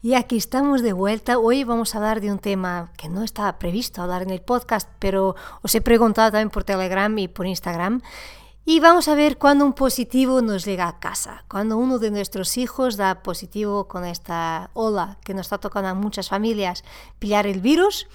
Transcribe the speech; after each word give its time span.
Y 0.00 0.14
aquí 0.14 0.36
estamos 0.36 0.82
de 0.82 0.92
vuelta. 0.92 1.38
Hoy 1.38 1.64
vamos 1.64 1.92
a 1.92 1.98
hablar 1.98 2.20
de 2.20 2.30
un 2.30 2.38
tema 2.38 2.92
que 2.96 3.08
no 3.08 3.24
estaba 3.24 3.58
previsto 3.58 4.00
hablar 4.00 4.22
en 4.22 4.30
el 4.30 4.40
podcast, 4.40 4.88
pero 5.00 5.34
os 5.60 5.74
he 5.74 5.80
preguntado 5.80 6.30
también 6.30 6.50
por 6.50 6.62
Telegram 6.62 7.18
y 7.18 7.26
por 7.26 7.48
Instagram. 7.48 8.00
Y 8.64 8.78
vamos 8.78 9.08
a 9.08 9.16
ver 9.16 9.38
cuándo 9.38 9.64
un 9.64 9.72
positivo 9.72 10.40
nos 10.40 10.64
llega 10.64 10.86
a 10.86 11.00
casa, 11.00 11.44
cuando 11.48 11.78
uno 11.78 11.98
de 11.98 12.12
nuestros 12.12 12.58
hijos 12.58 12.96
da 12.96 13.24
positivo 13.24 13.88
con 13.88 14.04
esta 14.04 14.70
ola 14.72 15.18
que 15.24 15.34
nos 15.34 15.46
está 15.46 15.58
tocando 15.58 15.88
a 15.88 15.94
muchas 15.94 16.28
familias, 16.28 16.84
pillar 17.18 17.48
el 17.48 17.60
virus. 17.60 18.06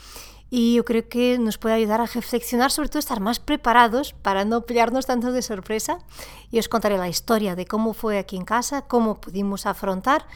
Y 0.56 0.76
yo 0.76 0.86
creo 0.86 1.10
que 1.10 1.40
nos 1.40 1.58
puede 1.58 1.74
ayudar 1.74 2.00
a 2.00 2.06
reflexionar, 2.06 2.70
sobre 2.70 2.88
todo 2.88 3.00
estar 3.00 3.20
más 3.20 3.40
preparados 3.40 4.14
para 4.14 4.46
no 4.46 4.68
pillarnos 4.68 5.08
tanto 5.08 5.32
de 5.32 5.42
sorpresa. 5.42 5.98
Y 6.52 6.60
os 6.60 6.70
contaré 6.70 7.00
la 7.00 7.10
historia 7.10 7.56
de 7.56 7.66
cómo 7.66 7.96
fue 7.96 8.20
aquí 8.20 8.38
en 8.38 8.46
casa, 8.46 8.84
cómo 8.84 9.20
pudimos 9.20 9.66
afrontar 9.66 10.28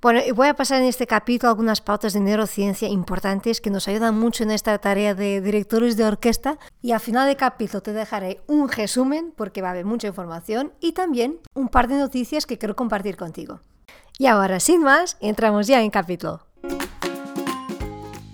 bueno, 0.00 0.20
voy 0.34 0.48
a 0.48 0.54
pasar 0.54 0.80
en 0.80 0.88
este 0.88 1.06
capítulo 1.06 1.50
algunas 1.50 1.82
pautas 1.82 2.14
de 2.14 2.20
neurociencia 2.20 2.88
importantes 2.88 3.60
que 3.60 3.68
nos 3.68 3.86
ayudan 3.86 4.18
mucho 4.18 4.44
en 4.44 4.50
esta 4.50 4.78
tarea 4.78 5.14
de 5.14 5.42
directores 5.42 5.98
de 5.98 6.04
orquesta 6.04 6.58
y 6.80 6.92
al 6.92 7.00
final 7.00 7.26
del 7.26 7.36
capítulo 7.36 7.82
te 7.82 7.92
dejaré 7.92 8.40
un 8.46 8.70
resumen 8.70 9.34
porque 9.36 9.60
va 9.60 9.68
a 9.68 9.72
haber 9.72 9.84
mucha 9.84 10.08
información 10.08 10.72
y 10.80 10.92
también 10.92 11.38
un 11.52 11.68
par 11.68 11.86
de 11.86 11.98
noticias 11.98 12.46
que 12.46 12.56
quiero 12.56 12.76
compartir 12.76 13.18
contigo. 13.18 13.60
Y 14.16 14.26
ahora, 14.26 14.58
sin 14.58 14.82
más, 14.82 15.18
entramos 15.20 15.66
ya 15.66 15.82
en 15.82 15.90
capítulo. 15.90 16.46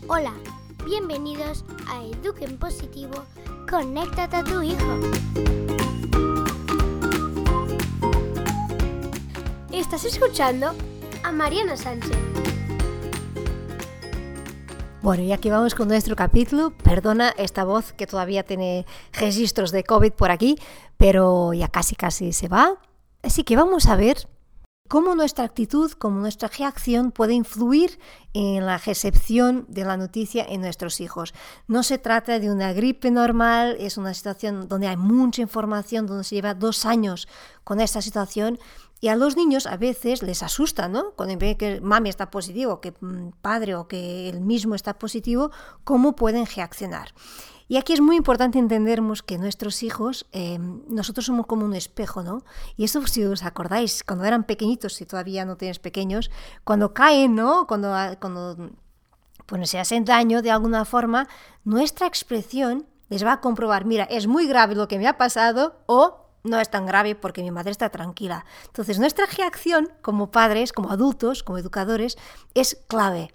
Hola, 0.07 0.33
bienvenidos 0.87 1.65
a 1.89 2.01
Eduquen 2.05 2.59
Positivo, 2.59 3.25
conéctate 3.69 4.37
a 4.37 4.45
tu 4.45 4.63
hijo. 4.63 5.01
Estás 9.73 10.05
escuchando 10.05 10.73
a 11.25 11.33
Mariana 11.33 11.77
Sánchez. 11.77 12.17
Bueno, 15.03 15.25
y 15.25 15.33
aquí 15.33 15.51
vamos 15.51 15.75
con 15.75 15.89
nuestro 15.89 16.15
capítulo. 16.15 16.71
Perdona 16.71 17.35
esta 17.37 17.65
voz 17.65 17.93
que 17.93 18.07
todavía 18.07 18.45
tiene 18.45 18.87
registros 19.13 19.73
de 19.73 19.83
COVID 19.83 20.13
por 20.13 20.31
aquí, 20.31 20.57
pero 20.97 21.53
ya 21.53 21.67
casi 21.67 21.97
casi 21.97 22.33
se 22.33 22.47
va. 22.47 22.79
Así 23.25 23.43
que 23.43 23.57
vamos 23.57 23.87
a 23.87 23.97
ver 23.97 24.29
cómo 24.89 25.15
nuestra 25.15 25.45
actitud, 25.45 25.93
cómo 25.93 26.21
nuestra 26.21 26.49
reacción 26.49 27.13
puede 27.13 27.35
influir 27.35 27.99
en 28.33 28.67
la 28.67 28.79
recepción 28.79 29.65
de 29.69 29.85
la 29.85 29.97
noticia 29.97 30.45
en 30.49 30.61
nuestros 30.61 31.01
hijos. 31.01 31.35
No 31.67 31.83
se 31.83 31.99
trata 31.99 32.39
de 32.39 32.51
una 32.51 32.73
gripe 32.73 33.11
normal, 33.11 33.77
es 33.79 33.97
una 33.97 34.15
situación 34.15 34.69
donde 34.69 34.89
hay 34.89 34.97
mucha 34.97 35.43
información, 35.43 36.07
donde 36.07 36.25
se 36.25 36.35
lleva 36.35 36.55
dos 36.55 36.85
años 36.85 37.29
con 37.65 37.81
esta 37.81 38.03
situación 38.03 38.59
y 39.01 39.09
a 39.09 39.17
los 39.17 39.37
niños 39.37 39.67
a 39.67 39.77
veces 39.77 40.23
les 40.23 40.43
asusta, 40.43 40.89
¿no? 40.89 41.13
Cuando 41.13 41.37
ven 41.37 41.57
que 41.57 41.81
mami 41.81 42.09
está 42.09 42.31
positivo, 42.31 42.81
que 42.81 42.95
padre 43.43 43.75
o 43.75 43.89
que 43.89 44.29
él 44.29 44.41
mismo 44.41 44.75
está 44.75 44.99
positivo, 44.99 45.51
¿cómo 45.85 46.17
pueden 46.17 46.47
reaccionar? 46.47 47.13
Y 47.69 47.79
aquí 47.79 47.93
es 47.93 48.01
muy 48.01 48.17
importante 48.17 48.59
entendernos 48.59 49.23
que 49.23 49.39
nuestros 49.39 49.83
hijos, 49.83 50.27
em, 50.33 50.83
nosotros 50.89 51.27
somos 51.27 51.47
como 51.47 51.65
un 51.65 51.75
espejo, 51.75 52.23
¿no? 52.23 52.45
Y 52.77 52.85
eso, 52.85 53.05
si 53.07 53.25
os 53.25 53.43
acordáis, 53.43 54.05
cuando 54.05 54.25
eran 54.25 54.45
pequeñitos, 54.45 54.95
si 54.95 55.05
todavía 55.05 55.45
no 55.45 55.57
tienes 55.57 55.81
pequeños, 55.81 56.31
cuando 56.63 56.95
caen, 56.95 57.35
¿no? 57.35 57.67
Cuando, 57.67 57.93
ah, 57.93 58.17
cuando 58.21 58.71
pues, 59.47 59.71
se 59.71 59.79
hacen 59.81 60.05
daño 60.05 60.43
de 60.43 60.53
alguna 60.53 60.85
forma, 60.85 61.29
nuestra 61.65 62.07
expresión 62.07 62.87
les 63.09 63.25
va 63.25 63.33
a 63.33 63.41
comprobar, 63.41 63.85
mira, 63.85 64.05
es 64.05 64.27
muy 64.27 64.47
grave 64.47 64.75
lo 64.75 64.89
que 64.89 64.99
me 64.99 65.07
ha 65.07 65.17
pasado 65.17 65.81
o 65.87 66.27
no 66.45 66.61
es 66.61 66.71
tan 66.71 66.87
grave 66.87 67.15
porque 67.17 67.43
mi 67.43 67.51
madre 67.51 67.73
está 67.73 67.91
tranquila. 67.91 68.45
Entonces, 68.67 68.99
nuestra 68.99 69.27
reacción 69.27 69.91
como 70.03 70.31
padres, 70.31 70.73
como 70.73 70.91
adultos, 70.91 71.43
como 71.43 71.59
educadores, 71.59 72.17
es 72.55 72.79
clave. 72.89 73.33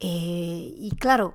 Eh, 0.00 0.74
y 0.76 0.90
claro, 0.98 1.34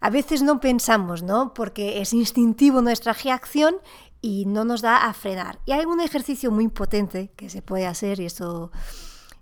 a 0.00 0.10
veces 0.10 0.42
no 0.42 0.60
pensamos, 0.60 1.22
¿no? 1.22 1.54
Porque 1.54 2.00
es 2.00 2.12
instintivo 2.12 2.82
nuestra 2.82 3.12
reacción 3.12 3.76
y 4.22 4.46
no 4.46 4.64
nos 4.64 4.82
da 4.82 5.04
a 5.04 5.12
frenar. 5.12 5.60
Y 5.66 5.72
hay 5.72 5.84
un 5.84 6.00
ejercicio 6.00 6.50
muy 6.50 6.68
potente 6.68 7.30
que 7.36 7.50
se 7.50 7.62
puede 7.62 7.86
hacer, 7.86 8.20
y 8.20 8.26
esto 8.26 8.70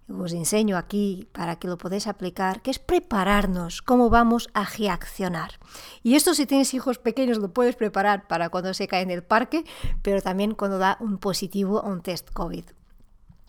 os 0.08 0.32
enseño 0.32 0.76
aquí 0.76 1.28
para 1.32 1.56
que 1.56 1.69
lo 1.69 1.76
podáis 1.76 2.06
aplicar, 2.06 2.62
que 2.62 2.70
es 2.70 2.78
prepararnos 2.78 3.82
cómo 3.82 4.08
vamos 4.08 4.48
a 4.54 4.64
reaccionar. 4.64 5.58
Y 6.02 6.14
esto 6.14 6.34
si 6.34 6.46
tienes 6.46 6.72
hijos 6.75 6.98
pequeños 6.98 7.38
lo 7.38 7.52
puedes 7.52 7.76
preparar 7.76 8.26
para 8.26 8.48
cuando 8.48 8.72
se 8.75 8.88
cae 8.88 9.02
en 9.02 9.10
el 9.10 9.22
parque, 9.22 9.64
pero 10.02 10.22
también 10.22 10.54
cuando 10.54 10.78
da 10.78 10.96
un 11.00 11.19
positivo 11.19 11.80
a 11.80 11.88
un 11.88 12.00
test 12.00 12.30
COVID. 12.32 12.64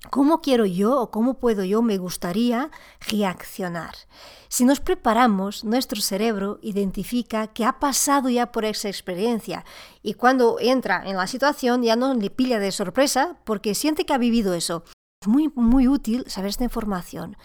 ¿Cómo 0.10 0.42
quiero 0.42 0.66
yo 0.66 1.00
o 1.00 1.12
cómo 1.12 1.36
puedo 1.36 1.64
yo, 1.66 1.82
me 1.82 1.98
gustaría 1.98 2.72
reaccionar? 3.02 3.94
Si 4.48 4.64
nos 4.64 4.80
preparamos, 4.80 5.66
nuestro 5.66 6.02
cerebro 6.02 6.58
identifica 6.62 7.48
que 7.48 7.66
ha 7.66 7.80
pasado 7.80 8.30
ya 8.30 8.52
por 8.52 8.66
esa 8.66 8.88
experiencia 8.88 9.66
y 10.02 10.14
cuando 10.14 10.58
entra 10.60 11.04
en 11.06 11.18
la 11.18 11.28
situación 11.28 11.84
ya 11.84 11.96
no 11.96 12.14
le 12.14 12.30
pilla 12.30 12.60
de 12.60 12.72
sorpresa 12.72 13.38
porque 13.44 13.76
siente 13.76 14.06
que 14.06 14.14
ha 14.14 14.18
vivido 14.18 14.54
eso. 14.54 14.84
Es 15.22 15.28
muy, 15.28 15.52
muy 15.54 15.88
útil 15.88 16.24
saber 16.28 16.50
esta 16.50 16.64
información. 16.64 17.36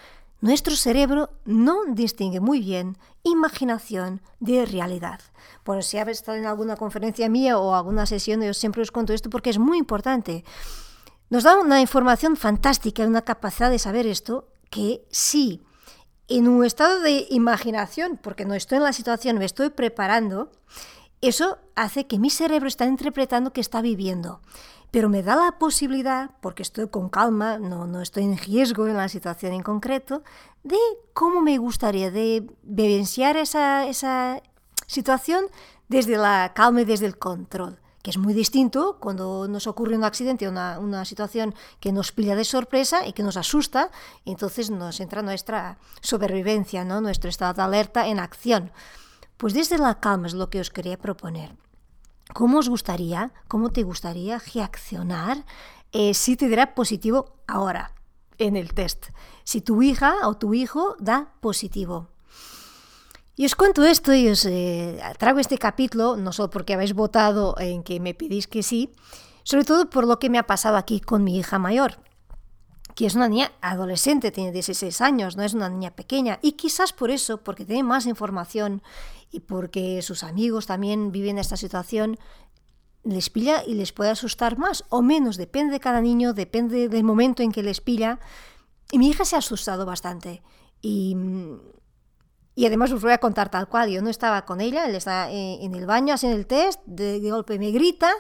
Nuestro 0.41 0.76
cerebro 0.76 1.31
no 1.44 1.84
distingue 1.88 2.38
muy 2.38 2.60
bien 2.60 2.97
imaginación 3.25 4.22
de 4.41 4.64
realidad. 4.64 5.20
Bueno, 5.64 5.82
si 5.82 5.98
habéis 5.98 6.19
estado 6.19 6.38
en 6.38 6.47
alguna 6.47 6.76
conferencia 6.76 7.28
mía 7.28 7.59
o 7.59 7.75
alguna 7.75 8.06
sesión, 8.06 8.43
yo 8.43 8.54
siempre 8.54 8.82
os 8.82 8.93
cuento 8.93 9.12
esto 9.12 9.28
porque 9.28 9.50
es 9.50 9.59
muy 9.59 9.78
importante. 9.78 10.44
Nos 11.30 11.42
da 11.42 11.58
una 11.58 11.80
información 11.80 12.36
fantástica, 12.36 13.06
una 13.06 13.22
capacidad 13.22 13.70
de 13.70 13.78
saber 13.78 14.06
esto, 14.06 14.48
que 14.70 15.06
sí, 15.10 15.62
en 16.28 16.48
un 16.48 16.64
estado 16.64 17.00
de 17.00 17.26
imaginación, 17.30 18.18
porque 18.22 18.44
no 18.44 18.54
estoy 18.54 18.76
en 18.76 18.84
la 18.84 18.92
situación, 18.92 19.38
me 19.38 19.46
estoy 19.46 19.70
preparando, 19.70 20.52
eso 21.22 21.58
hace 21.74 22.06
que 22.06 22.18
mi 22.18 22.28
cerebro 22.28 22.68
está 22.68 22.84
interpretando 22.84 23.52
que 23.52 23.62
está 23.62 23.80
viviendo. 23.80 24.40
Pero 24.90 25.08
me 25.08 25.22
da 25.22 25.34
la 25.34 25.58
posibilidad, 25.58 26.30
porque 26.40 26.62
estoy 26.62 26.88
con 26.88 27.08
calma, 27.08 27.58
no, 27.58 27.86
no 27.86 28.00
estoy 28.00 28.24
en 28.24 28.36
riesgo 28.36 28.86
en 28.86 28.96
la 28.96 29.08
situación 29.08 29.54
en 29.54 29.62
concreto, 29.62 30.22
de 30.62 30.78
cómo 31.14 31.40
me 31.40 31.56
gustaría, 31.58 32.10
de 32.10 32.46
vivenciar 32.62 33.36
esa, 33.36 33.86
esa 33.86 34.42
situación 34.86 35.46
desde 35.88 36.16
la 36.16 36.52
calma 36.54 36.82
y 36.82 36.84
desde 36.84 37.06
el 37.06 37.18
control 37.18 37.80
que 38.04 38.10
es 38.10 38.19
muy 38.19 38.34
distinto 38.34 38.98
cuando 39.00 39.48
nos 39.48 39.66
ocurre 39.66 39.97
un 39.97 40.04
accidente, 40.04 40.47
una, 40.47 40.78
una 40.78 41.06
situación 41.06 41.54
que 41.81 41.91
nos 41.91 42.12
pilla 42.12 42.37
de 42.37 42.44
sorpresa 42.44 43.06
y 43.06 43.15
que 43.15 43.22
nos 43.22 43.38
asusta, 43.38 43.91
entonces 44.26 44.70
nos 44.70 45.00
entra 45.00 45.22
nuestra 45.22 45.78
supervivencia, 46.03 46.84
¿no? 46.84 47.00
nuestro 47.00 47.31
estado 47.31 47.54
de 47.54 47.62
alerta 47.62 48.06
en 48.09 48.20
acción. 48.20 48.72
Pues 49.38 49.54
desde 49.54 49.78
la 49.78 50.00
calma 50.00 50.26
es 50.26 50.34
lo 50.34 50.50
que 50.50 50.60
os 50.60 50.69
quería 50.69 50.98
proponer. 50.98 51.56
¿Cómo 52.34 52.59
os 52.59 52.69
gustaría, 52.69 53.32
cómo 53.48 53.70
te 53.70 53.84
gustaría 53.84 54.38
reaccionar 54.38 55.47
eh, 55.93 56.12
si 56.12 56.37
te 56.37 56.48
diera 56.48 56.75
positivo 56.75 57.37
ahora 57.47 57.94
en 58.37 58.56
el 58.56 58.75
test? 58.75 59.06
Si 59.44 59.62
tu 59.62 59.81
hija 59.81 60.28
o 60.28 60.34
tu 60.34 60.53
hijo 60.53 60.94
da 60.98 61.32
positivo. 61.41 62.09
Y 63.36 63.46
os 63.46 63.54
cuento 63.56 63.84
esto 63.84 64.14
y 64.14 64.28
os 64.28 64.46
eh, 64.46 65.00
traigo 65.18 65.40
este 65.40 65.58
capítulo, 65.58 66.16
no 66.16 66.32
solo 66.32 66.50
porque 66.50 66.74
habéis 66.74 66.94
votado 66.94 67.56
en 67.58 67.82
que 67.82 67.98
me 67.98 68.14
pedís 68.14 68.46
que 68.46 68.62
sí, 68.62 68.94
sobre 69.42 69.64
todo 69.64 69.90
por 69.90 70.06
lo 70.06 70.18
que 70.20 70.30
me 70.30 70.38
ha 70.38 70.46
pasado 70.46 70.76
aquí 70.76 71.00
con 71.00 71.24
mi 71.24 71.36
hija 71.36 71.58
mayor, 71.58 71.98
que 72.94 73.06
es 73.06 73.16
una 73.16 73.28
niña 73.28 73.50
adolescente, 73.60 74.30
tiene 74.30 74.52
16 74.52 75.00
años, 75.00 75.36
no 75.36 75.42
es 75.42 75.52
una 75.52 75.68
niña 75.68 75.90
pequeña, 75.90 76.38
y 76.42 76.52
quizás 76.52 76.92
por 76.92 77.10
eso, 77.10 77.38
porque 77.38 77.64
tiene 77.64 77.82
más 77.82 78.06
información 78.06 78.82
y 79.32 79.40
porque 79.40 80.00
sus 80.02 80.22
amigos 80.22 80.66
también 80.66 81.10
viven 81.10 81.38
esta 81.38 81.56
situación, 81.56 82.18
les 83.02 83.30
pilla 83.30 83.64
y 83.66 83.74
les 83.74 83.92
puede 83.92 84.10
asustar 84.10 84.58
más 84.58 84.84
o 84.90 85.02
menos, 85.02 85.36
depende 85.36 85.72
de 85.72 85.80
cada 85.80 86.00
niño, 86.00 86.34
depende 86.34 86.88
del 86.88 87.02
momento 87.02 87.42
en 87.42 87.52
que 87.52 87.62
les 87.62 87.80
pilla. 87.80 88.18
Y 88.90 88.98
mi 88.98 89.08
hija 89.08 89.24
se 89.24 89.36
ha 89.36 89.40
asustado 89.40 89.84
bastante. 89.84 90.42
Y, 90.80 91.16
y 92.54 92.66
además 92.66 92.92
os 92.92 93.02
voy 93.02 93.12
a 93.12 93.18
contar 93.18 93.50
tal 93.50 93.68
cual, 93.68 93.90
yo 93.90 94.00
no 94.00 94.10
estaba 94.10 94.44
con 94.44 94.60
ella, 94.60 94.86
él 94.86 94.94
está 94.94 95.30
en 95.30 95.74
el 95.74 95.86
baño 95.86 96.14
haciendo 96.14 96.38
el 96.38 96.46
test, 96.46 96.80
de, 96.86 97.18
golpe 97.30 97.58
me 97.58 97.72
grita, 97.72 98.12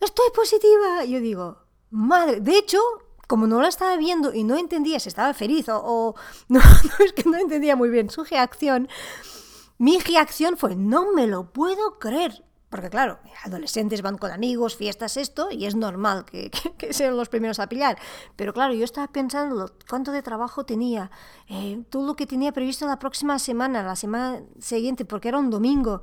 estoy 0.00 0.30
positiva. 0.34 1.04
Yo 1.04 1.20
digo, 1.20 1.58
madre, 1.90 2.40
de 2.40 2.56
hecho, 2.56 2.78
como 3.26 3.46
no 3.46 3.60
la 3.60 3.68
estaba 3.68 3.96
viendo 3.96 4.32
y 4.32 4.44
no 4.44 4.56
entendía 4.56 5.00
si 5.00 5.08
estaba 5.08 5.34
feliz 5.34 5.68
o, 5.68 5.80
o 5.84 6.14
no, 6.48 6.60
no, 6.60 7.04
es 7.04 7.12
que 7.12 7.28
no 7.28 7.36
entendía 7.36 7.74
muy 7.74 7.88
bien 7.88 8.08
su 8.08 8.24
reacción, 8.24 8.88
mi 9.78 9.98
reacción 9.98 10.56
fue, 10.56 10.76
no 10.76 11.12
me 11.12 11.26
lo 11.26 11.52
puedo 11.52 11.98
creer. 11.98 12.44
Porque 12.76 12.90
claro, 12.90 13.18
adolescentes 13.42 14.02
van 14.02 14.18
con 14.18 14.30
amigos, 14.30 14.76
fiestas, 14.76 15.16
esto, 15.16 15.50
y 15.50 15.64
es 15.64 15.74
normal 15.74 16.26
que, 16.26 16.50
sean 16.90 17.16
los 17.16 17.30
primeros 17.30 17.58
a 17.58 17.70
pillar. 17.70 17.96
Pero 18.36 18.52
claro, 18.52 18.74
yo 18.74 18.84
estaba 18.84 19.06
pensando 19.06 19.72
cuánto 19.88 20.12
de 20.12 20.20
trabajo 20.20 20.66
tenía, 20.66 21.10
eh, 21.48 21.82
todo 21.88 22.06
lo 22.06 22.16
que 22.16 22.26
tenía 22.26 22.52
previsto 22.52 22.86
la 22.86 22.98
próxima 22.98 23.38
semana, 23.38 23.82
la 23.82 23.96
semana 23.96 24.42
siguiente, 24.60 25.06
porque 25.06 25.28
era 25.28 25.38
un 25.38 25.48
domingo. 25.48 26.02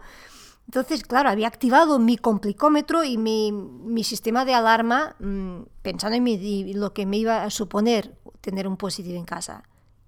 Entonces, 0.66 1.04
claro, 1.04 1.30
había 1.30 1.48
activado 1.48 2.00
mi 2.00 2.18
complicómetro 2.18 3.04
y 3.04 3.20
mi, 3.20 4.04
sistema 4.04 4.44
de 4.44 4.56
alarma 4.56 5.16
mm, 5.20 5.66
pensando 5.84 6.18
en 6.18 6.80
lo 6.80 6.92
que 6.92 7.06
me 7.06 7.18
iba 7.18 7.44
a 7.44 7.52
suponer 7.52 8.18
tener 8.42 8.68
un 8.68 8.78
positivo 8.78 9.20
en 9.20 9.26
casa. 9.26 9.62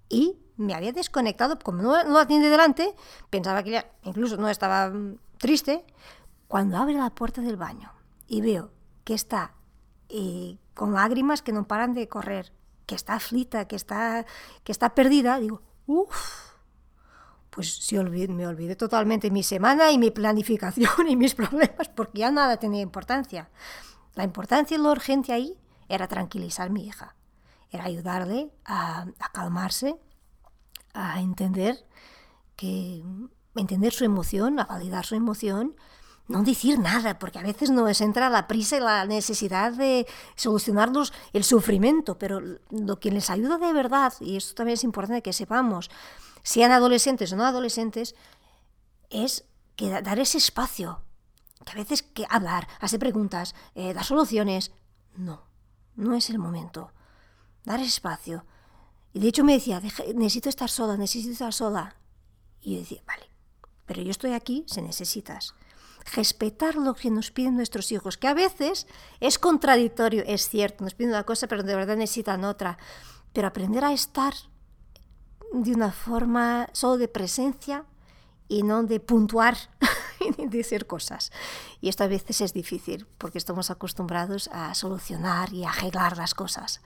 Y 0.08 0.36
me 0.56 0.74
había 0.74 0.90
desconectado, 0.90 1.60
como 1.60 1.80
no, 1.80 2.02
no 2.02 2.18
la 2.18 2.26
tiene 2.26 2.48
delante, 2.48 2.92
pensaba 3.30 3.62
que 3.62 3.70
ella 3.70 3.86
incluso 4.02 4.36
no 4.36 4.48
estaba 4.48 4.88
mm, 4.88 5.18
triste, 5.38 5.84
cuando 6.48 6.76
abre 6.78 6.94
la 6.94 7.10
puerta 7.10 7.40
del 7.40 7.56
baño 7.56 7.92
y 8.26 8.40
veo 8.40 8.72
que 9.04 9.14
está 9.14 9.54
eh, 10.08 10.58
con 10.74 10.92
lágrimas 10.92 11.42
que 11.42 11.52
no 11.52 11.66
paran 11.66 11.94
de 11.94 12.08
correr, 12.08 12.52
que 12.86 12.94
está 12.94 13.14
aflita, 13.14 13.66
que 13.66 13.76
está, 13.76 14.26
que 14.62 14.72
está 14.72 14.94
perdida, 14.94 15.38
digo, 15.38 15.62
uff, 15.86 16.54
pues 17.50 17.74
sí, 17.74 17.96
me 17.98 18.46
olvidé 18.46 18.76
totalmente 18.76 19.30
mi 19.30 19.42
semana 19.42 19.90
y 19.90 19.98
mi 19.98 20.10
planificación 20.10 20.90
y 21.08 21.16
mis 21.16 21.34
problemas, 21.34 21.88
porque 21.88 22.18
ya 22.20 22.30
nada 22.30 22.58
tenía 22.58 22.82
importancia. 22.82 23.50
La 24.14 24.24
importancia 24.24 24.76
y 24.76 24.80
lo 24.80 24.90
urgente 24.90 25.32
ahí 25.32 25.58
era 25.88 26.06
tranquilizar 26.06 26.68
a 26.68 26.70
mi 26.70 26.86
hija, 26.86 27.16
era 27.70 27.84
ayudarle 27.84 28.52
a, 28.64 29.06
a 29.18 29.32
calmarse, 29.32 29.96
a 30.94 31.20
entender 31.20 31.86
que 32.56 33.02
entender 33.54 33.92
su 33.92 34.04
emoción, 34.04 34.58
a 34.60 34.64
validar 34.64 35.04
su 35.04 35.14
emoción 35.14 35.76
no 36.28 36.42
decir 36.42 36.78
nada, 36.78 37.18
porque 37.18 37.38
a 37.38 37.42
veces 37.42 37.70
nos 37.70 38.00
entra 38.00 38.28
la 38.30 38.48
prisa 38.48 38.76
y 38.76 38.80
la 38.80 39.04
necesidad 39.06 39.72
de 39.72 40.06
solucionarnos 40.34 41.12
el 41.32 41.44
sufrimiento, 41.44 42.18
pero 42.18 42.40
lo 42.70 42.98
que 42.98 43.10
les 43.10 43.30
ayuda 43.30 43.58
de 43.58 43.72
verdad, 43.72 44.12
y 44.20 44.36
esto 44.36 44.54
también 44.54 44.74
es 44.74 44.84
importante 44.84 45.22
que 45.22 45.32
sepamos, 45.32 45.90
sean 46.42 46.72
adolescentes 46.72 47.32
o 47.32 47.36
no 47.36 47.44
adolescentes, 47.44 48.14
es 49.10 49.44
que 49.76 49.90
dar 50.02 50.18
ese 50.18 50.38
espacio, 50.38 51.02
que 51.64 51.72
a 51.72 51.74
veces 51.76 52.02
que 52.02 52.26
hablar, 52.28 52.66
hacer 52.80 52.98
preguntas, 52.98 53.54
eh, 53.74 53.94
dar 53.94 54.04
soluciones, 54.04 54.72
no, 55.16 55.42
no 55.94 56.14
es 56.14 56.30
el 56.30 56.38
momento. 56.38 56.92
Dar 57.64 57.80
espacio. 57.80 58.44
Y 59.12 59.18
de 59.18 59.28
hecho 59.28 59.42
me 59.42 59.54
decía, 59.54 59.80
necesito 60.14 60.48
estar 60.48 60.70
sola, 60.70 60.96
necesito 60.96 61.32
estar 61.32 61.52
sola. 61.52 61.96
Y 62.60 62.74
yo 62.74 62.80
decía, 62.80 63.02
vale, 63.06 63.28
pero 63.86 64.02
yo 64.02 64.10
estoy 64.10 64.32
aquí 64.32 64.64
si 64.68 64.82
necesitas 64.82 65.54
respetar 66.14 66.76
lo 66.76 66.94
que 66.94 67.10
nos 67.10 67.30
piden 67.30 67.56
nuestros 67.56 67.90
hijos, 67.92 68.16
que 68.16 68.28
a 68.28 68.34
veces 68.34 68.86
es 69.20 69.38
contradictorio, 69.38 70.22
es 70.26 70.48
cierto, 70.48 70.84
nos 70.84 70.94
piden 70.94 71.10
una 71.10 71.24
cosa 71.24 71.46
pero 71.46 71.62
de 71.62 71.74
verdad 71.74 71.96
necesitan 71.96 72.44
otra, 72.44 72.78
pero 73.32 73.48
aprender 73.48 73.84
a 73.84 73.92
estar 73.92 74.34
de 75.52 75.72
una 75.72 75.92
forma 75.92 76.68
solo 76.72 76.98
de 76.98 77.08
presencia 77.08 77.84
y 78.48 78.62
no 78.62 78.82
de 78.82 79.00
puntuar 79.00 79.56
y 80.38 80.46
de 80.46 80.60
hacer 80.60 80.86
cosas. 80.86 81.32
Y 81.80 81.88
esto 81.88 82.04
a 82.04 82.08
veces 82.08 82.40
es 82.40 82.52
difícil 82.52 83.06
porque 83.18 83.38
estamos 83.38 83.70
acostumbrados 83.70 84.48
a 84.52 84.74
solucionar 84.74 85.52
y 85.52 85.64
a 85.64 85.70
arreglar 85.70 86.16
las 86.16 86.34
cosas. 86.34 86.80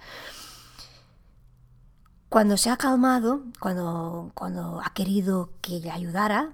Cuando 2.28 2.56
se 2.56 2.70
ha 2.70 2.76
calmado, 2.76 3.42
cuando, 3.58 4.30
cuando 4.34 4.80
ha 4.80 4.94
querido 4.94 5.50
que 5.60 5.80
le 5.80 5.90
ayudara, 5.90 6.52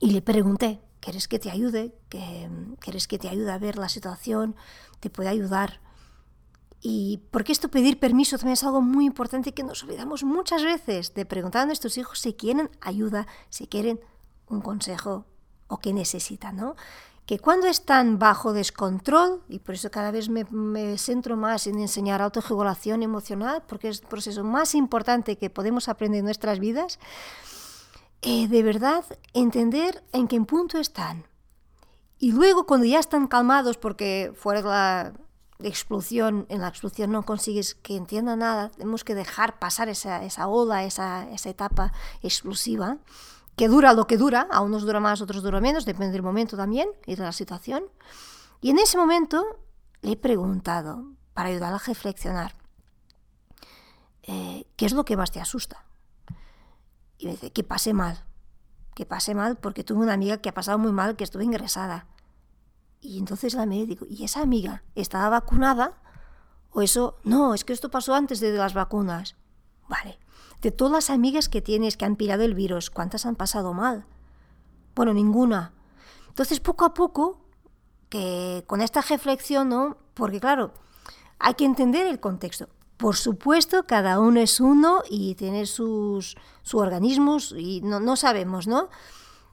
y 0.00 0.10
le 0.10 0.22
pregunté, 0.22 0.80
¿Quieres 1.06 1.28
que 1.28 1.38
te 1.38 1.52
ayude? 1.52 1.94
¿Quieres 2.80 3.06
que 3.06 3.16
te 3.16 3.28
ayude 3.28 3.52
a 3.52 3.58
ver 3.58 3.78
la 3.78 3.88
situación? 3.88 4.56
¿Te 4.98 5.08
puede 5.08 5.28
ayudar? 5.28 5.80
Y 6.80 7.22
porque 7.30 7.52
esto 7.52 7.68
pedir 7.68 8.00
permiso 8.00 8.38
también 8.38 8.54
es 8.54 8.64
algo 8.64 8.80
muy 8.80 9.06
importante 9.06 9.54
que 9.54 9.62
nos 9.62 9.84
olvidamos 9.84 10.24
muchas 10.24 10.64
veces 10.64 11.14
de 11.14 11.24
preguntar 11.24 11.62
a 11.62 11.66
nuestros 11.66 11.96
hijos 11.96 12.18
si 12.18 12.34
quieren 12.34 12.70
ayuda, 12.80 13.28
si 13.50 13.68
quieren 13.68 14.00
un 14.48 14.60
consejo 14.60 15.26
o 15.68 15.78
qué 15.78 15.92
necesitan, 15.92 16.56
¿no? 16.56 16.74
Que 17.24 17.38
cuando 17.38 17.68
están 17.68 18.18
bajo 18.18 18.52
descontrol, 18.52 19.44
y 19.48 19.60
por 19.60 19.76
eso 19.76 19.92
cada 19.92 20.10
vez 20.10 20.28
me, 20.28 20.98
centro 20.98 21.36
más 21.36 21.68
en 21.68 21.78
enseñar 21.78 22.20
autorregulación 22.20 23.04
emocional, 23.04 23.62
porque 23.68 23.90
es 23.90 24.00
el 24.00 24.08
proceso 24.08 24.42
más 24.42 24.74
importante 24.74 25.38
que 25.38 25.50
podemos 25.50 25.88
aprender 25.88 26.18
en 26.18 26.24
nuestras 26.24 26.58
vidas, 26.58 26.98
eh, 28.22 28.48
de 28.48 28.62
verdad 28.62 29.04
entender 29.32 30.02
en 30.12 30.28
qué 30.28 30.40
punto 30.40 30.78
están. 30.78 31.24
Y 32.18 32.32
luego 32.32 32.66
cuando 32.66 32.86
ya 32.86 32.98
están 32.98 33.26
calmados, 33.26 33.76
porque 33.76 34.32
fuera 34.34 34.62
de 34.62 34.68
la 34.68 35.12
explosión, 35.62 36.46
en 36.48 36.60
la 36.60 36.68
explosión 36.68 37.10
no 37.12 37.24
consigues 37.24 37.74
que 37.74 37.96
entienda 37.96 38.36
nada, 38.36 38.70
tenemos 38.70 39.04
que 39.04 39.14
dejar 39.14 39.58
pasar 39.58 39.88
esa, 39.88 40.24
esa 40.24 40.48
ola, 40.48 40.84
esa, 40.84 41.30
esa 41.30 41.50
etapa 41.50 41.92
explosiva, 42.22 42.98
que 43.56 43.68
dura 43.68 43.94
lo 43.94 44.06
que 44.06 44.18
dura, 44.18 44.46
a 44.50 44.60
unos 44.60 44.82
dura 44.82 45.00
más, 45.00 45.20
otros 45.22 45.42
dura 45.42 45.60
menos, 45.60 45.84
depende 45.84 46.12
del 46.12 46.22
momento 46.22 46.56
también 46.56 46.88
y 47.06 47.16
de 47.16 47.22
la 47.22 47.32
situación. 47.32 47.84
Y 48.60 48.70
en 48.70 48.78
ese 48.78 48.98
momento 48.98 49.44
le 50.02 50.12
he 50.12 50.16
preguntado, 50.16 51.04
para 51.32 51.50
ayudar 51.50 51.72
a 51.72 51.78
reflexionar, 51.78 52.54
eh, 54.22 54.66
¿qué 54.76 54.86
es 54.86 54.92
lo 54.92 55.04
que 55.04 55.16
más 55.16 55.30
te 55.30 55.40
asusta? 55.40 55.85
Y 57.18 57.26
me 57.26 57.32
dice, 57.32 57.52
que 57.52 57.64
pase 57.64 57.92
mal, 57.94 58.24
que 58.94 59.06
pase 59.06 59.34
mal 59.34 59.56
porque 59.56 59.84
tuve 59.84 60.02
una 60.02 60.14
amiga 60.14 60.38
que 60.38 60.48
ha 60.48 60.54
pasado 60.54 60.78
muy 60.78 60.92
mal, 60.92 61.16
que 61.16 61.24
estuvo 61.24 61.42
ingresada. 61.42 62.06
Y 63.00 63.18
entonces 63.18 63.54
la 63.54 63.66
me 63.66 63.86
digo, 63.86 64.06
¿y 64.08 64.24
esa 64.24 64.42
amiga 64.42 64.82
estaba 64.94 65.28
vacunada? 65.28 65.98
O 66.70 66.82
eso, 66.82 67.18
no, 67.24 67.54
es 67.54 67.64
que 67.64 67.72
esto 67.72 67.90
pasó 67.90 68.14
antes 68.14 68.40
de 68.40 68.52
las 68.52 68.74
vacunas. 68.74 69.36
Vale, 69.88 70.18
de 70.62 70.70
todas 70.72 70.92
las 70.92 71.10
amigas 71.10 71.48
que 71.48 71.62
tienes 71.62 71.96
que 71.96 72.04
han 72.04 72.16
pillado 72.16 72.42
el 72.42 72.54
virus, 72.54 72.90
¿cuántas 72.90 73.26
han 73.26 73.36
pasado 73.36 73.72
mal? 73.72 74.06
Bueno, 74.94 75.14
ninguna. 75.14 75.72
Entonces, 76.28 76.60
poco 76.60 76.84
a 76.84 76.94
poco, 76.94 77.40
que 78.08 78.64
con 78.66 78.80
esta 78.80 79.00
reflexión, 79.00 79.68
¿no? 79.68 79.96
Porque 80.14 80.40
claro, 80.40 80.72
hay 81.38 81.54
que 81.54 81.64
entender 81.64 82.06
el 82.06 82.20
contexto. 82.20 82.68
Por 82.96 83.16
supuesto, 83.16 83.84
cada 83.86 84.20
uno 84.20 84.40
es 84.40 84.58
uno 84.60 85.02
y 85.10 85.34
tiene 85.34 85.66
sus, 85.66 86.36
organismos 86.72 87.54
y 87.56 87.82
no, 87.82 88.00
no 88.00 88.16
sabemos, 88.16 88.66
¿no? 88.66 88.88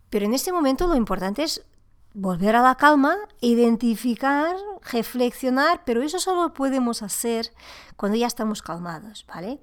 Pero 0.10 0.26
en 0.26 0.34
este 0.34 0.54
momento 0.54 0.88
lo 0.88 0.96
importante 0.96 1.44
es 1.44 1.66
volver 2.14 2.56
a 2.56 2.62
la 2.62 2.76
calma, 2.76 3.18
identificar, 3.42 4.56
reflexionar, 4.92 5.82
pero 5.86 6.02
eso 6.02 6.20
solo 6.20 6.44
lo 6.44 6.54
podemos 6.54 7.02
hacer 7.02 7.52
cuando 7.98 8.18
ya 8.18 8.28
estamos 8.28 8.62
calmados, 8.62 9.26
¿vale? 9.28 9.60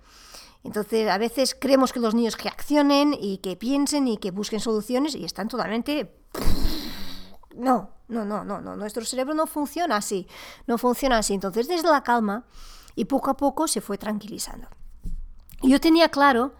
Entonces, 0.62 1.08
a 1.08 1.16
veces 1.16 1.56
creemos 1.58 1.92
que 1.92 2.00
los 2.00 2.14
niños 2.14 2.36
reaccionen 2.42 3.14
y 3.18 3.38
que 3.38 3.56
piensen 3.56 4.08
y 4.08 4.18
que 4.18 4.30
busquen 4.30 4.60
soluciones 4.60 5.14
y 5.14 5.24
están 5.24 5.48
totalmente... 5.48 6.14
No, 7.54 7.90
no, 8.08 8.24
no, 8.24 8.44
no, 8.44 8.60
no, 8.60 8.76
nuestro 8.76 9.04
cerebro 9.04 9.34
no 9.34 9.46
funciona 9.46 9.96
así, 9.96 10.26
no 10.66 10.78
funciona 10.78 11.18
así. 11.18 11.34
Entonces, 11.34 11.66
desde 11.66 11.88
la 11.88 12.02
calma, 12.02 12.44
y 12.94 13.06
poco 13.06 13.30
a 13.30 13.36
poco 13.36 13.68
se 13.68 13.80
fue 13.80 13.98
tranquilizando. 13.98 14.68
yo 15.62 15.80
tenía 15.80 16.08
claro, 16.08 16.54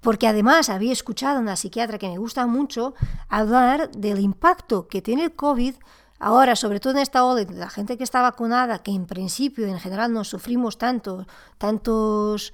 porque 0.00 0.26
además 0.26 0.70
había 0.70 0.92
escuchado 0.92 1.38
a 1.38 1.40
una 1.40 1.56
psiquiatra 1.56 1.98
que 1.98 2.08
me 2.08 2.18
gusta 2.18 2.46
mucho 2.46 2.94
hablar 3.28 3.90
del 3.90 4.18
impacto 4.18 4.88
que 4.88 5.02
tiene 5.02 5.24
el 5.24 5.34
COVID 5.34 5.74
ahora, 6.18 6.56
sobre 6.56 6.80
todo 6.80 6.92
en 6.94 7.00
esta 7.00 7.24
ola 7.24 7.44
la 7.50 7.70
gente 7.70 7.96
que 7.96 8.04
está 8.04 8.22
vacunada, 8.22 8.78
que 8.78 8.92
en 8.92 9.06
principio 9.06 9.66
en 9.66 9.80
general 9.80 10.12
no 10.12 10.24
sufrimos 10.24 10.78
tanto, 10.78 11.26
tantos 11.58 12.52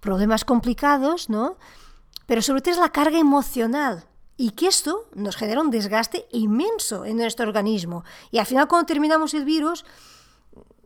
problemas 0.00 0.44
complicados, 0.44 1.30
¿no? 1.30 1.56
Pero 2.26 2.42
sobre 2.42 2.60
todo 2.60 2.74
es 2.74 2.80
la 2.80 2.90
carga 2.90 3.18
emocional 3.18 4.04
y 4.36 4.50
que 4.50 4.66
esto 4.66 5.08
nos 5.14 5.36
genera 5.36 5.60
un 5.60 5.70
desgaste 5.70 6.26
inmenso 6.32 7.04
en 7.04 7.16
nuestro 7.16 7.46
organismo. 7.46 8.04
Y 8.30 8.38
al 8.38 8.46
final 8.46 8.68
cuando 8.68 8.86
terminamos 8.86 9.34
el 9.34 9.44
virus, 9.44 9.84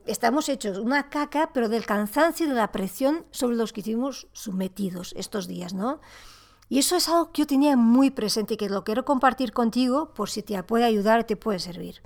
estamos 0.08 0.48
hechos 0.48 0.78
una 0.78 1.08
caca, 1.08 1.50
pero 1.52 1.68
del 1.68 1.86
cansancio 1.86 2.46
y 2.46 2.48
de 2.48 2.54
la 2.54 2.72
presión 2.72 3.24
sobre 3.30 3.56
los 3.56 3.72
que 3.72 3.80
hicimos 3.80 4.28
sometidos 4.32 5.14
estos 5.16 5.46
días, 5.46 5.74
¿no? 5.74 6.00
Y 6.68 6.78
eso 6.78 6.96
es 6.96 7.08
algo 7.08 7.32
que 7.32 7.42
yo 7.42 7.46
tenía 7.46 7.76
muy 7.76 8.10
presente 8.10 8.54
y 8.54 8.56
que 8.56 8.68
lo 8.68 8.84
quiero 8.84 9.04
compartir 9.04 9.52
contigo 9.52 10.12
por 10.12 10.28
si 10.28 10.42
te 10.42 10.62
puede 10.62 10.84
ayudar, 10.84 11.24
te 11.24 11.36
puede 11.36 11.58
servir. 11.58 12.02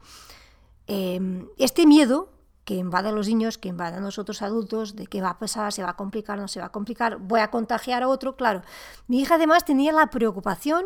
Em, 0.86 1.48
este 1.58 1.86
miedo 1.86 2.30
que 2.64 2.74
invade 2.74 3.08
a 3.08 3.12
los 3.12 3.26
niños, 3.26 3.58
que 3.58 3.68
invade 3.68 3.96
a 3.96 4.00
nosotros 4.00 4.40
adultos, 4.40 4.94
de 4.94 5.06
qué 5.08 5.20
va 5.20 5.30
a 5.30 5.38
pasar, 5.38 5.72
se 5.72 5.82
va 5.82 5.90
a 5.90 5.96
complicar, 5.96 6.38
no 6.38 6.46
se 6.46 6.60
va 6.60 6.66
a 6.66 6.72
complicar, 6.72 7.18
voy 7.18 7.40
a 7.40 7.50
contagiar 7.50 8.04
a 8.04 8.08
otro, 8.08 8.36
claro. 8.36 8.62
Mi 9.08 9.20
hija 9.20 9.34
además 9.34 9.64
tenía 9.64 9.92
la 9.92 10.10
preocupación 10.10 10.84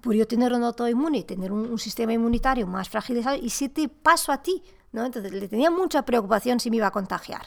por 0.00 0.14
yo 0.14 0.28
tener 0.28 0.52
un 0.52 0.62
autoinmune, 0.62 1.24
tener 1.24 1.50
un, 1.50 1.68
un 1.70 1.78
sistema 1.78 2.12
inmunitario 2.12 2.68
más 2.68 2.88
fragilizado, 2.88 3.36
y 3.36 3.50
si 3.50 3.68
te 3.68 3.88
paso 3.88 4.30
a 4.30 4.42
ti, 4.42 4.62
¿no? 4.92 5.04
Entonces 5.04 5.32
le 5.32 5.48
tenía 5.48 5.70
mucha 5.70 6.04
preocupación 6.04 6.60
si 6.60 6.70
me 6.70 6.76
iba 6.76 6.86
a 6.86 6.92
contagiar. 6.92 7.46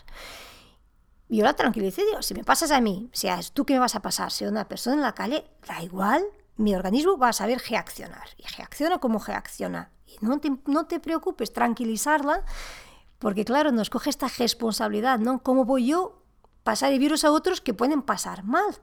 Yo 1.29 1.43
la 1.43 1.55
tranquilicé, 1.55 2.05
digo, 2.05 2.21
si 2.21 2.33
me 2.33 2.43
pasas 2.43 2.71
a 2.71 2.81
mí, 2.81 3.09
sea 3.11 3.39
tú 3.53 3.65
que 3.65 3.73
me 3.73 3.79
vas 3.79 3.95
a 3.95 4.01
pasar, 4.01 4.31
sea 4.31 4.49
una 4.49 4.67
persona 4.67 4.95
en 4.97 5.01
la 5.01 5.15
calle, 5.15 5.45
da 5.67 5.81
igual, 5.81 6.23
mi 6.57 6.75
organismo 6.75 7.17
va 7.17 7.29
a 7.29 7.33
saber 7.33 7.61
reaccionar. 7.69 8.27
Y 8.37 8.43
reacciona 8.55 8.99
como 8.99 9.19
reacciona. 9.19 9.91
Y 10.05 10.17
no 10.21 10.39
te, 10.39 10.51
no 10.65 10.85
te 10.85 10.99
preocupes, 10.99 11.51
tranquilizarla, 11.51 12.45
porque 13.19 13.45
claro, 13.45 13.71
nos 13.71 13.89
coge 13.89 14.09
esta 14.09 14.27
responsabilidad, 14.27 15.17
¿no? 15.19 15.41
¿Cómo 15.41 15.65
voy 15.65 15.87
yo 15.87 16.21
pasar 16.63 16.93
el 16.93 16.99
virus 16.99 17.23
a 17.23 17.31
otros 17.31 17.61
que 17.61 17.73
pueden 17.73 18.01
pasar 18.01 18.43
mal? 18.43 18.79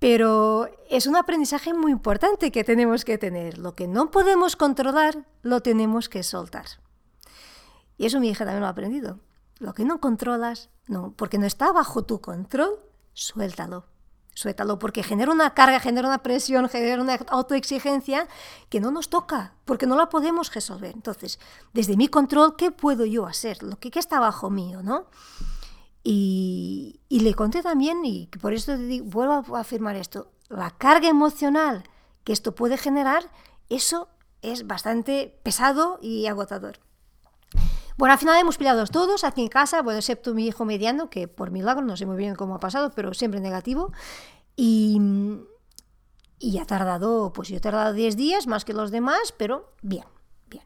Pero 0.00 0.70
es 0.88 1.06
un 1.06 1.14
aprendizaje 1.14 1.74
muy 1.74 1.92
importante 1.92 2.50
que 2.50 2.64
tenemos 2.64 3.04
que 3.04 3.18
tener. 3.18 3.58
Lo 3.58 3.74
que 3.74 3.86
no 3.86 4.10
podemos 4.10 4.56
controlar, 4.56 5.26
lo 5.42 5.60
tenemos 5.60 6.08
que 6.08 6.22
soltar. 6.22 6.64
Y 8.00 8.06
eso 8.06 8.18
mi 8.18 8.30
hija 8.30 8.46
también 8.46 8.60
lo 8.62 8.66
ha 8.66 8.70
aprendido. 8.70 9.18
Lo 9.58 9.74
que 9.74 9.84
no 9.84 10.00
controlas, 10.00 10.70
no, 10.86 11.12
porque 11.18 11.36
no 11.36 11.44
está 11.44 11.70
bajo 11.70 12.02
tu 12.02 12.22
control, 12.22 12.80
suéltalo. 13.12 13.84
suéltalo, 14.32 14.78
porque 14.78 15.02
genera 15.02 15.30
una 15.30 15.52
carga, 15.52 15.80
genera 15.80 16.08
una 16.08 16.22
presión, 16.22 16.66
genera 16.70 17.02
una 17.02 17.16
autoexigencia 17.28 18.26
que 18.70 18.80
no 18.80 18.90
nos 18.90 19.10
toca, 19.10 19.52
porque 19.66 19.86
no 19.86 19.96
la 19.96 20.08
podemos 20.08 20.50
resolver. 20.54 20.94
Entonces, 20.94 21.38
desde 21.74 21.98
mi 21.98 22.08
control, 22.08 22.56
¿qué 22.56 22.70
puedo 22.70 23.04
yo 23.04 23.26
hacer? 23.26 23.62
Lo 23.62 23.78
que, 23.78 23.90
está 23.94 24.18
bajo 24.18 24.48
mío, 24.48 24.82
¿no? 24.82 25.04
Y, 26.02 27.02
le 27.10 27.34
conté 27.34 27.62
también, 27.62 28.02
y 28.06 28.28
por 28.28 28.54
eso 28.54 28.78
vuelvo 29.04 29.56
a 29.56 29.60
afirmar 29.60 29.96
esto, 29.96 30.32
la 30.48 30.70
carga 30.70 31.08
emocional 31.08 31.84
que 32.24 32.32
esto 32.32 32.54
puede 32.54 32.78
generar, 32.78 33.30
eso 33.68 34.08
es 34.40 34.66
bastante 34.66 35.38
pesado 35.42 35.98
y 36.00 36.28
agotador. 36.28 36.80
Bueno, 38.00 38.14
al 38.14 38.18
final 38.18 38.40
hemos 38.40 38.56
pillado 38.56 38.86
todos 38.86 39.24
aquí 39.24 39.42
en 39.42 39.48
casa, 39.48 39.82
bueno, 39.82 39.98
excepto 39.98 40.32
mi 40.32 40.46
hijo 40.46 40.64
mediano, 40.64 41.10
que 41.10 41.28
por 41.28 41.50
milagro 41.50 41.84
no 41.84 41.98
sé 41.98 42.06
muy 42.06 42.16
bien 42.16 42.34
cómo 42.34 42.54
ha 42.54 42.58
pasado, 42.58 42.92
pero 42.96 43.12
siempre 43.12 43.40
negativo. 43.40 43.92
Y, 44.56 44.98
y 46.38 46.56
ha 46.60 46.64
tardado, 46.64 47.30
pues 47.34 47.50
yo 47.50 47.58
he 47.58 47.60
tardado 47.60 47.92
10 47.92 48.16
días 48.16 48.46
más 48.46 48.64
que 48.64 48.72
los 48.72 48.90
demás, 48.90 49.34
pero 49.36 49.74
bien, 49.82 50.06
bien. 50.48 50.64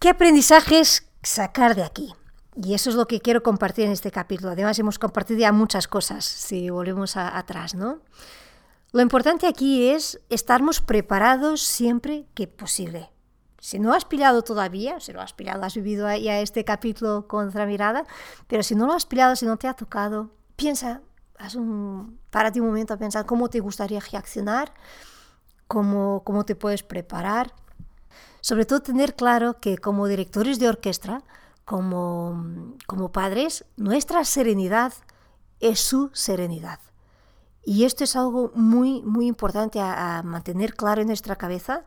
¿Qué 0.00 0.08
aprendizajes 0.08 1.06
sacar 1.22 1.76
de 1.76 1.84
aquí? 1.84 2.12
Y 2.56 2.74
eso 2.74 2.90
es 2.90 2.96
lo 2.96 3.06
que 3.06 3.20
quiero 3.20 3.44
compartir 3.44 3.84
en 3.84 3.92
este 3.92 4.10
capítulo. 4.10 4.50
Además, 4.50 4.76
hemos 4.80 4.98
compartido 4.98 5.38
ya 5.38 5.52
muchas 5.52 5.86
cosas, 5.86 6.24
si 6.24 6.68
volvemos 6.68 7.16
atrás, 7.16 7.76
¿no? 7.76 8.00
Lo 8.90 9.02
importante 9.02 9.46
aquí 9.46 9.88
es 9.90 10.20
estarmos 10.30 10.80
preparados 10.80 11.62
siempre 11.62 12.26
que 12.34 12.48
posible. 12.48 13.12
Si 13.66 13.80
no 13.80 13.92
has 13.92 14.04
pillado 14.04 14.42
todavía, 14.42 15.00
si 15.00 15.12
lo 15.12 15.20
has 15.20 15.32
pillado, 15.32 15.64
has 15.64 15.74
vivido 15.74 16.06
ya 16.14 16.38
este 16.38 16.64
capítulo 16.64 17.26
con 17.26 17.48
otra 17.48 17.66
mirada, 17.66 18.04
pero 18.46 18.62
si 18.62 18.76
no 18.76 18.86
lo 18.86 18.92
has 18.92 19.06
pillado, 19.06 19.34
si 19.34 19.44
no 19.44 19.56
te 19.56 19.66
ha 19.66 19.74
tocado, 19.74 20.30
piensa, 20.54 21.00
haz 21.36 21.56
un, 21.56 22.16
párate 22.30 22.60
un 22.60 22.68
momento 22.68 22.94
a 22.94 22.96
pensar 22.96 23.26
cómo 23.26 23.50
te 23.50 23.58
gustaría 23.58 23.98
reaccionar, 23.98 24.72
cómo, 25.66 26.22
cómo 26.22 26.44
te 26.44 26.54
puedes 26.54 26.84
preparar. 26.84 27.54
Sobre 28.40 28.66
todo 28.66 28.82
tener 28.82 29.16
claro 29.16 29.58
que 29.58 29.78
como 29.78 30.06
directores 30.06 30.60
de 30.60 30.68
orquesta, 30.68 31.24
como, 31.64 32.76
como 32.86 33.10
padres, 33.10 33.64
nuestra 33.76 34.24
serenidad 34.24 34.92
es 35.58 35.80
su 35.80 36.12
serenidad. 36.12 36.78
Y 37.64 37.82
esto 37.82 38.04
es 38.04 38.14
algo 38.14 38.52
muy, 38.54 39.02
muy 39.02 39.26
importante 39.26 39.80
a 39.80 40.22
mantener 40.24 40.76
claro 40.76 41.00
en 41.00 41.08
nuestra 41.08 41.34
cabeza, 41.34 41.84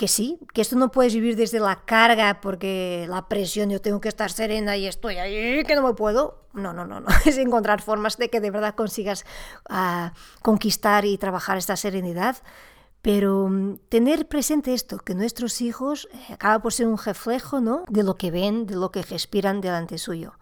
que 0.00 0.08
sí, 0.08 0.38
que 0.54 0.62
esto 0.62 0.76
no 0.76 0.90
puedes 0.90 1.12
vivir 1.12 1.36
desde 1.36 1.60
la 1.60 1.84
carga 1.84 2.40
porque 2.40 3.04
la 3.10 3.28
presión, 3.28 3.68
yo 3.68 3.82
tengo 3.82 4.00
que 4.00 4.08
estar 4.08 4.32
serena 4.32 4.74
y 4.78 4.86
estoy 4.86 5.18
ahí, 5.18 5.62
que 5.64 5.74
no 5.74 5.82
me 5.82 5.92
puedo. 5.92 6.46
No, 6.54 6.72
no, 6.72 6.86
no, 6.86 7.00
no. 7.00 7.08
Es 7.26 7.36
encontrar 7.36 7.82
formas 7.82 8.16
de 8.16 8.30
que 8.30 8.40
de 8.40 8.50
verdad 8.50 8.74
consigas 8.74 9.26
uh, 9.68 10.08
conquistar 10.40 11.04
y 11.04 11.18
trabajar 11.18 11.58
esta 11.58 11.76
serenidad. 11.76 12.38
Pero 13.02 13.44
um, 13.44 13.76
tener 13.90 14.26
presente 14.26 14.72
esto, 14.72 15.00
que 15.00 15.14
nuestros 15.14 15.60
hijos 15.60 16.08
eh, 16.14 16.32
acaba 16.32 16.62
por 16.62 16.72
ser 16.72 16.86
un 16.86 16.96
reflejo 16.96 17.60
¿no? 17.60 17.84
de 17.90 18.02
lo 18.02 18.14
que 18.14 18.30
ven, 18.30 18.66
de 18.66 18.76
lo 18.76 18.90
que 18.90 19.02
respiran 19.02 19.60
delante 19.60 19.98
suyo. 19.98 20.38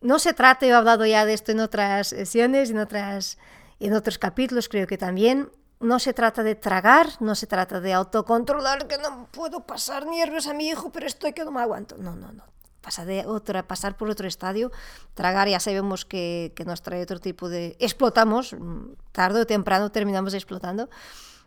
No 0.00 0.18
se 0.18 0.34
trata, 0.34 0.66
yo 0.66 0.72
he 0.72 0.76
hablado 0.76 1.06
ya 1.06 1.24
de 1.24 1.34
esto 1.34 1.52
en 1.52 1.60
otras 1.60 2.08
sesiones, 2.08 2.70
en, 2.70 2.78
otras, 2.78 3.38
en 3.78 3.92
otros 3.92 4.18
capítulos 4.18 4.68
creo 4.68 4.88
que 4.88 4.98
también, 4.98 5.52
no 5.80 5.98
se 5.98 6.12
trata 6.12 6.42
de 6.42 6.54
tragar, 6.54 7.08
no 7.20 7.34
se 7.34 7.46
trata 7.46 7.80
de 7.80 7.92
autocontrolar, 7.92 8.86
que 8.86 8.98
no 8.98 9.28
puedo 9.30 9.66
pasar 9.66 10.06
nervios 10.06 10.46
a 10.46 10.54
mi 10.54 10.68
hijo, 10.68 10.90
pero 10.90 11.06
estoy 11.06 11.32
que 11.32 11.44
no 11.44 11.52
me 11.52 11.60
aguanto. 11.60 11.96
No, 11.98 12.16
no, 12.16 12.32
no. 12.32 12.44
Pasa 12.80 13.04
de 13.04 13.26
otra, 13.26 13.66
pasar 13.66 13.96
por 13.96 14.08
otro 14.08 14.26
estadio, 14.26 14.70
tragar 15.14 15.48
ya 15.48 15.60
sabemos 15.60 16.04
que, 16.04 16.52
que 16.56 16.64
nos 16.64 16.82
trae 16.82 17.02
otro 17.02 17.20
tipo 17.20 17.48
de... 17.48 17.76
Explotamos, 17.80 18.54
mm, 18.54 18.92
tarde 19.12 19.40
o 19.40 19.46
temprano 19.46 19.90
terminamos 19.90 20.32
explotando. 20.34 20.88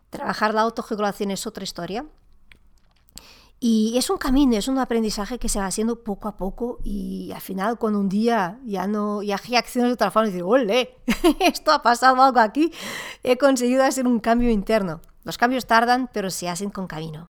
Trabajar 0.10 0.54
la 0.54 0.62
autorregulación 0.62 1.32
es 1.32 1.48
otra 1.48 1.64
historia. 1.64 2.06
Y 3.64 3.96
es 3.96 4.10
un 4.10 4.18
camino, 4.18 4.58
es 4.58 4.68
un 4.68 4.80
aprendizaje 4.80 5.38
que 5.38 5.48
se 5.48 5.60
va 5.60 5.68
haciendo 5.68 6.04
poco 6.04 6.28
a 6.28 6.36
poco 6.36 6.80
y 6.84 7.32
al 7.32 7.42
final 7.42 7.78
cuando 7.78 8.00
un 8.00 8.10
día 8.10 8.58
ya 8.66 8.88
no 8.88 9.22
ya 9.22 9.38
reaccionas 9.38 9.92
de 9.92 9.94
otra 9.94 10.10
forma 10.10 10.30
y 10.30 10.32
dices, 10.32 10.48
¡ole! 10.48 10.96
Esto 11.40 11.72
ha 11.72 11.84
pasado 11.84 12.24
algo 12.24 12.40
aquí, 12.40 12.74
he 13.22 13.38
conseguido 13.38 13.84
hacer 13.84 14.08
un 14.08 14.20
cambio 14.20 14.50
interno. 14.50 15.00
Los 15.24 15.38
cambios 15.38 15.68
tardan, 15.68 16.10
pero 16.12 16.32
se 16.32 16.50
hacen 16.50 16.72
con 16.72 16.88
camino. 16.88 17.28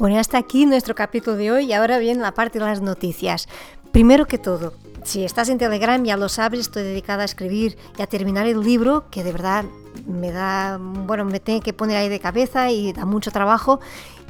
Bueno, 0.00 0.18
hasta 0.18 0.36
aquí 0.36 0.66
nuestro 0.66 0.96
capítulo 0.96 1.36
de 1.36 1.52
hoy 1.52 1.66
y 1.66 1.72
ahora 1.72 1.98
viene 1.98 2.20
la 2.20 2.34
parte 2.34 2.58
de 2.58 2.64
las 2.64 2.80
noticias. 2.80 3.46
Primero 3.92 4.26
que 4.26 4.38
todo, 4.38 4.72
si 5.04 5.24
estás 5.24 5.48
en 5.48 5.58
Telegram 5.58 6.02
ya 6.02 6.16
lo 6.16 6.28
sabes, 6.28 6.58
estoy 6.62 6.82
dedicada 6.82 7.22
a 7.22 7.26
escribir 7.26 7.78
y 7.96 8.02
a 8.02 8.08
terminar 8.08 8.48
el 8.48 8.60
libro 8.62 9.08
que 9.10 9.22
de 9.22 9.30
verdad 9.30 9.64
me 10.08 10.32
da, 10.32 10.78
bueno, 10.80 11.24
me 11.24 11.38
tengo 11.38 11.60
que 11.60 11.72
poner 11.72 11.96
ahí 11.96 12.08
de 12.08 12.18
cabeza 12.18 12.68
y 12.72 12.92
da 12.92 13.04
mucho 13.04 13.30
trabajo 13.30 13.78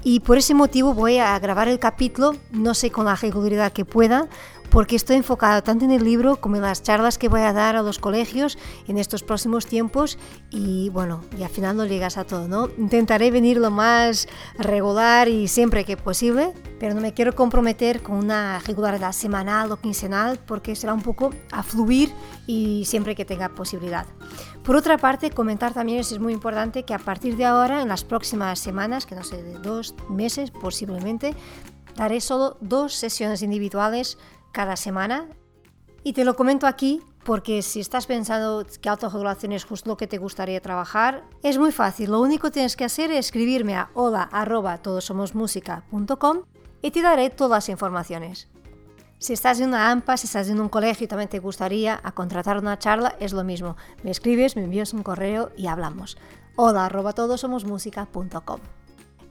y 0.09 0.21
por 0.21 0.39
ese 0.39 0.55
motivo 0.55 0.95
voy 0.95 1.19
a 1.19 1.37
grabar 1.41 1.67
el 1.67 1.81
capítulo, 1.81 2.37
no 2.53 2.75
sé 2.75 2.93
con 2.93 3.07
la 3.07 3.17
regularidad 3.17 3.73
que 3.73 3.85
pueda, 3.85 4.29
porque 4.71 4.95
estoy 4.95 5.17
enfocada 5.17 5.63
tanto 5.63 5.85
en 5.85 5.91
el 5.91 6.05
libro 6.05 6.37
como 6.37 6.55
en 6.55 6.63
las 6.63 6.85
charlas 6.85 7.19
que 7.19 7.27
voy 7.27 7.41
a 7.41 7.53
dar 7.53 7.75
a 7.75 7.83
los 7.83 7.99
colegios 7.99 8.57
en 8.87 8.99
estos 8.99 9.25
próximos 9.25 9.67
tiempos 9.67 10.17
y 10.49 10.91
bueno, 10.91 11.23
y 11.37 11.43
al 11.43 11.49
final 11.49 11.77
no 11.77 11.87
llegas 11.87 12.19
a 12.19 12.25
todo, 12.25 12.47
¿no? 12.47 12.69
Intentaré 12.79 13.33
venir 13.33 13.57
lo 13.57 13.73
más 13.73 14.29
regular 14.61 15.27
y 15.27 15.49
siempre 15.49 15.85
que 15.85 15.97
posible, 15.97 16.53
pero 16.79 16.95
no 16.95 17.01
me 17.01 17.13
quiero 17.13 17.35
comprometer 17.35 18.01
con 18.01 18.15
una 18.17 18.61
regularidad 18.61 19.11
semanal 19.11 19.73
o 19.73 19.81
quincenal 19.81 20.39
porque 20.39 20.77
será 20.77 20.95
un 20.95 21.03
poco 21.03 21.35
a 21.51 21.65
fluir 21.65 22.13
y 22.47 22.85
siempre 22.85 23.17
que 23.17 23.25
tenga 23.25 23.49
posibilidad. 23.49 24.07
Por 24.67 24.75
otra 24.75 24.99
parte, 24.99 25.31
comentar 25.31 25.73
también, 25.73 26.01
es 26.01 26.19
muy 26.19 26.33
importante, 26.33 26.83
que 26.83 26.93
a 26.93 26.99
partir 26.99 27.37
de 27.37 27.45
ahora, 27.45 27.83
en 27.83 27.89
las 27.89 28.03
próximas 28.03 28.59
semanas, 28.59 29.07
que 29.07 29.15
no 29.15 29.23
sé, 29.23 29.41
de 29.41 29.61
dos 29.61 29.95
meses 30.09 30.51
posiblemente, 30.51 31.37
daré 31.95 32.21
solo 32.21 32.57
dos 32.61 32.93
sesiones 32.93 33.43
individuales 33.43 34.19
cada 34.51 34.75
semana. 34.75 35.29
Y 36.03 36.15
te 36.15 36.25
lo 36.25 36.35
comento 36.35 36.67
aquí 36.67 37.01
porque 37.25 37.63
si 37.63 37.79
estás 37.79 38.09
pensando 38.09 38.67
que 38.81 38.89
autorregulación 38.89 39.53
es 39.53 39.65
justo 39.65 39.91
lo 39.91 39.97
que 39.97 40.09
te 40.09 40.19
gustaría 40.19 40.61
trabajar, 40.61 41.23
es 41.45 41.59
muy 41.59 41.71
fácil. 41.71 42.11
Lo 42.11 42.21
único 42.21 42.49
que 42.49 42.55
tienes 42.55 42.75
que 42.75 42.85
hacer 42.85 43.13
es 43.13 43.27
escribirme 43.27 43.77
a 43.77 43.91
hola 43.95 44.29
y 46.83 46.91
te 46.91 47.03
daré 47.03 47.31
todas 47.31 47.57
las 47.57 47.69
informaciones. 47.69 48.49
Si 49.19 49.33
estás 49.33 49.61
en 49.61 49.69
una 49.69 49.91
AMPA, 49.91 50.19
si 50.19 50.27
estás 50.27 50.51
en 50.51 50.61
un 50.61 50.69
colegio 50.69 51.07
y 51.07 51.09
también 51.09 51.31
te 51.31 51.39
gustaría 51.39 51.99
a 52.03 52.13
contratar 52.13 52.59
una 52.59 52.79
charla, 52.79 53.17
es 53.19 53.33
lo 53.33 53.45
mismo. 53.45 53.77
Me 54.03 54.11
escribes, 54.11 54.57
me 54.57 54.65
envías 54.65 54.93
un 54.93 55.03
correo 55.03 55.51
y 55.57 55.69
hablamos. 55.69 56.19
Hola 56.55 56.85
arroba 56.85 57.15
todosomosmusica.com. 57.15 58.61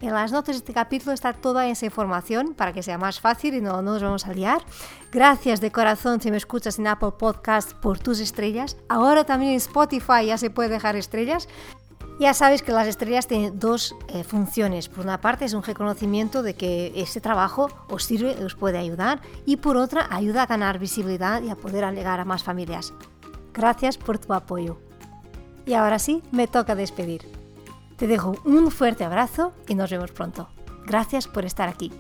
En 0.02 0.14
las 0.14 0.32
notas 0.32 0.56
de 0.56 0.58
este 0.58 0.74
capítulo 0.74 1.14
está 1.14 1.34
toda 1.34 1.68
esa 1.68 1.86
información 1.86 2.56
para 2.56 2.74
que 2.74 2.84
sea 2.84 2.98
más 2.98 3.20
fácil 3.20 3.54
y 3.54 3.62
no, 3.62 3.82
no 3.84 3.94
nos 3.94 4.02
vamos 4.04 4.26
a 4.26 4.34
liar. 4.34 4.62
Gracias 5.12 5.62
de 5.62 5.72
corazón 5.72 6.20
si 6.20 6.32
me 6.32 6.38
escuchas 6.38 6.80
en 6.80 6.88
Apple 6.88 7.14
Podcast 7.18 7.74
por 7.74 8.00
tus 8.00 8.20
estrellas. 8.20 8.78
Ahora 8.90 9.24
también 9.24 9.52
en 9.52 9.58
Spotify 9.58 10.26
ya 10.26 10.38
se 10.38 10.50
puede 10.50 10.70
dejar 10.70 10.96
estrellas. 10.96 11.48
Ya 12.18 12.34
sabes 12.34 12.64
que 12.64 12.72
las 12.72 12.88
estrellas 12.88 13.28
tienen 13.28 13.60
dos 13.60 13.94
eh, 14.08 14.24
funciones. 14.24 14.88
Por 14.88 15.04
una 15.04 15.20
parte 15.20 15.46
es 15.46 15.54
un 15.54 15.64
reconocimiento 15.64 16.44
de 16.44 16.54
que 16.54 16.94
ese 16.96 17.20
trabajo 17.20 17.70
os 17.90 18.06
sirve, 18.06 18.42
os 18.44 18.56
puede 18.56 18.78
ayudar 18.78 19.22
y 19.46 19.58
por 19.58 19.76
otra 19.76 20.08
ayuda 20.10 20.44
a 20.44 20.48
ganar 20.48 20.80
visibilidad 20.80 21.42
y 21.42 21.50
a 21.50 21.56
poder 21.56 21.86
llegar 21.94 22.22
a 22.22 22.26
más 22.26 22.44
familias. 22.44 22.94
Gracias 23.54 23.98
por 23.98 24.18
tu 24.18 24.34
apoyo. 24.34 24.80
Y 25.66 25.74
ahora 25.74 26.00
sí, 26.00 26.24
me 26.32 26.48
toca 26.48 26.76
despedir. 26.76 27.28
Te 27.98 28.08
dejo 28.08 28.36
un 28.46 28.72
fuerte 28.72 29.04
abrazo 29.04 29.54
y 29.68 29.76
nos 29.76 29.92
vemos 29.92 30.12
pronto. 30.12 30.48
Gracias 30.86 31.28
por 31.28 31.46
estar 31.46 31.68
aquí. 31.68 31.92